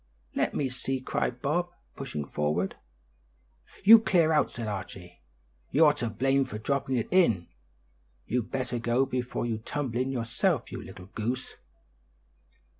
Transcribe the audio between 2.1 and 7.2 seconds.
forward. "You clear out," said Archie; "you're to blame for dropping it